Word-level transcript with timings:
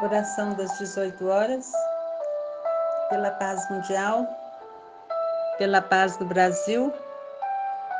Oração 0.00 0.54
das 0.54 0.78
18 0.78 1.28
horas, 1.28 1.70
pela 3.10 3.30
paz 3.30 3.68
mundial, 3.70 4.26
pela 5.58 5.80
paz 5.82 6.16
do 6.16 6.24
Brasil, 6.24 6.92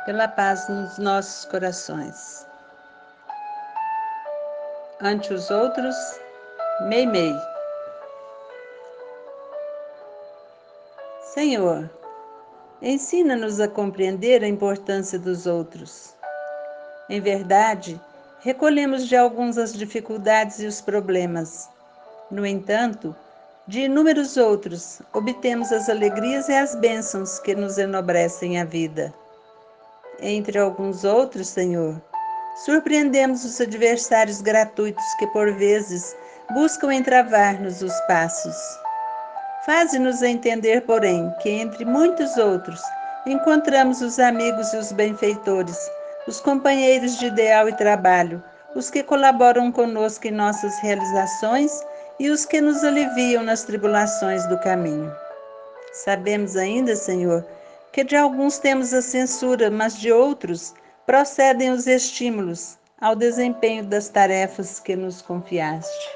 pela 0.03 0.27
paz 0.27 0.67
nos 0.67 0.97
nossos 0.97 1.45
corações. 1.45 2.45
Ante 5.01 5.33
os 5.33 5.49
outros, 5.51 5.95
mei-mei. 6.87 7.33
Senhor, 11.33 11.89
ensina-nos 12.81 13.61
a 13.61 13.67
compreender 13.67 14.43
a 14.43 14.47
importância 14.47 15.17
dos 15.17 15.45
outros. 15.45 16.15
Em 17.07 17.21
verdade, 17.21 18.01
recolhemos 18.41 19.07
de 19.07 19.15
alguns 19.15 19.57
as 19.57 19.71
dificuldades 19.71 20.59
e 20.59 20.65
os 20.65 20.81
problemas 20.81 21.71
no 22.33 22.45
entanto, 22.45 23.15
de 23.67 23.81
inúmeros 23.81 24.37
outros, 24.37 25.01
obtemos 25.13 25.71
as 25.71 25.87
alegrias 25.87 26.49
e 26.49 26.53
as 26.53 26.73
bênçãos 26.75 27.39
que 27.39 27.53
nos 27.53 27.77
enobrecem 27.77 28.59
a 28.59 28.65
vida. 28.65 29.13
Entre 30.19 30.57
alguns 30.57 31.03
outros, 31.03 31.47
Senhor, 31.47 32.01
surpreendemos 32.65 33.45
os 33.45 33.61
adversários 33.61 34.41
gratuitos 34.41 35.05
que, 35.19 35.27
por 35.27 35.53
vezes, 35.53 36.15
buscam 36.53 36.91
entravar-nos 36.91 37.81
os 37.83 37.93
passos. 38.07 38.55
Faze-nos 39.65 40.23
entender, 40.23 40.81
porém, 40.81 41.31
que 41.39 41.49
entre 41.49 41.85
muitos 41.85 42.35
outros 42.37 42.81
encontramos 43.27 44.01
os 44.01 44.19
amigos 44.19 44.73
e 44.73 44.77
os 44.77 44.91
benfeitores, 44.91 45.77
os 46.27 46.41
companheiros 46.41 47.17
de 47.17 47.27
ideal 47.27 47.69
e 47.69 47.73
trabalho, 47.73 48.43
os 48.75 48.89
que 48.89 49.03
colaboram 49.03 49.71
conosco 49.71 50.27
em 50.27 50.31
nossas 50.31 50.77
realizações 50.79 51.71
e 52.19 52.29
os 52.29 52.45
que 52.45 52.61
nos 52.61 52.83
aliviam 52.83 53.43
nas 53.43 53.63
tribulações 53.63 54.45
do 54.47 54.57
caminho. 54.59 55.11
Sabemos 55.91 56.55
ainda, 56.55 56.95
Senhor, 56.95 57.45
que 57.91 58.03
de 58.03 58.15
alguns 58.15 58.57
temos 58.57 58.93
a 58.93 59.01
censura, 59.01 59.69
mas 59.69 59.97
de 59.97 60.11
outros 60.11 60.73
procedem 61.05 61.69
os 61.69 61.85
estímulos 61.85 62.77
ao 62.99 63.15
desempenho 63.15 63.83
das 63.83 64.09
tarefas 64.09 64.79
que 64.79 64.95
nos 64.95 65.21
confiaste. 65.21 66.09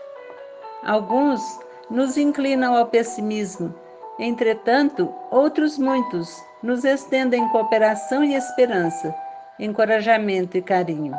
Alguns 0.84 1.42
nos 1.90 2.18
inclinam 2.18 2.75
ao 2.75 2.88
pessimismo, 2.88 3.73
entretanto, 4.20 5.14
outros 5.30 5.78
muitos 5.78 6.34
nos 6.64 6.84
estendem 6.84 7.48
cooperação 7.50 8.23
e 8.23 8.36
esperança, 8.36 9.14
encorajamento 9.59 10.58
e 10.58 10.62
carinho. 10.62 11.14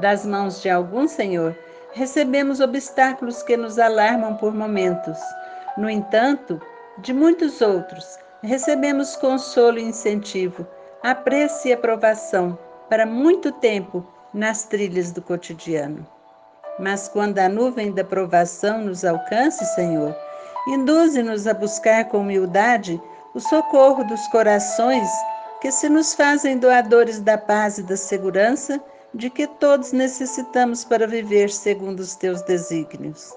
Das 0.00 0.26
mãos 0.26 0.60
de 0.60 0.68
alguns, 0.68 1.12
Senhor, 1.12 1.56
recebemos 1.98 2.60
obstáculos 2.60 3.42
que 3.42 3.56
nos 3.56 3.76
alarmam 3.76 4.36
por 4.36 4.54
momentos. 4.54 5.18
No 5.76 5.90
entanto, 5.90 6.62
de 6.98 7.12
muitos 7.12 7.60
outros, 7.60 8.18
recebemos 8.40 9.16
consolo 9.16 9.78
e 9.78 9.82
incentivo, 9.82 10.64
apreço 11.02 11.66
e 11.66 11.72
aprovação 11.72 12.56
para 12.88 13.04
muito 13.04 13.50
tempo 13.50 14.06
nas 14.32 14.64
trilhas 14.64 15.10
do 15.10 15.20
cotidiano. 15.20 16.06
Mas 16.78 17.08
quando 17.08 17.40
a 17.40 17.48
nuvem 17.48 17.92
da 17.92 18.04
provação 18.04 18.80
nos 18.80 19.04
alcance, 19.04 19.64
Senhor, 19.74 20.16
induze-nos 20.68 21.48
a 21.48 21.54
buscar 21.54 22.04
com 22.04 22.18
humildade 22.20 23.00
o 23.34 23.40
socorro 23.40 24.04
dos 24.04 24.24
corações 24.28 25.08
que 25.60 25.72
se 25.72 25.88
nos 25.88 26.14
fazem 26.14 26.58
doadores 26.58 27.18
da 27.18 27.36
paz 27.36 27.78
e 27.78 27.82
da 27.82 27.96
segurança 27.96 28.80
de 29.18 29.28
que 29.28 29.48
todos 29.48 29.90
necessitamos 29.90 30.84
para 30.84 31.04
viver 31.04 31.50
segundo 31.50 31.98
os 31.98 32.14
teus 32.14 32.40
desígnios. 32.42 33.34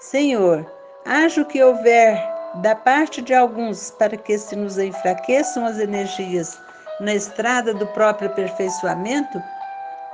Senhor, 0.00 0.66
haja 1.04 1.42
o 1.42 1.44
que 1.44 1.62
houver 1.62 2.18
da 2.62 2.74
parte 2.74 3.20
de 3.20 3.34
alguns 3.34 3.90
para 3.90 4.16
que 4.16 4.38
se 4.38 4.56
nos 4.56 4.78
enfraqueçam 4.78 5.66
as 5.66 5.78
energias 5.78 6.58
na 6.98 7.14
estrada 7.14 7.74
do 7.74 7.86
próprio 7.88 8.30
aperfeiçoamento, 8.30 9.38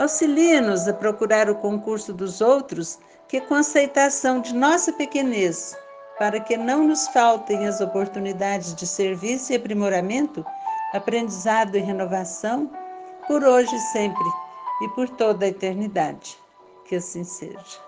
auxilie-nos 0.00 0.88
a 0.88 0.92
procurar 0.92 1.48
o 1.48 1.54
concurso 1.54 2.12
dos 2.12 2.41
outros 2.41 2.98
que 3.28 3.41
com 3.42 3.54
aceitação 3.54 4.41
de 4.41 4.53
nossa 4.53 4.92
pequenez, 4.92 5.76
para 6.19 6.41
que 6.41 6.56
não 6.56 6.82
nos 6.82 7.06
faltem 7.09 7.69
as 7.69 7.80
oportunidades 7.80 8.75
de 8.75 8.84
serviço 8.84 9.53
e 9.53 9.56
aprimoramento, 9.56 10.44
aprendizado 10.92 11.76
e 11.76 11.80
renovação, 11.80 12.69
por 13.28 13.44
hoje 13.44 13.72
e 13.76 13.80
sempre 13.92 14.47
e 14.81 14.89
por 14.89 15.09
toda 15.09 15.44
a 15.44 15.49
eternidade. 15.49 16.39
Que 16.84 16.97
assim 16.97 17.25
seja. 17.25 17.88